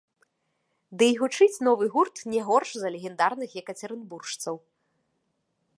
Дый 1.01 1.11
гучыць 1.19 1.63
новы 1.67 1.85
гурт 1.97 2.17
не 2.33 2.41
горш 2.49 2.69
за 2.85 2.93
легендарных 2.95 3.51
екацерынбуржцаў. 3.63 4.55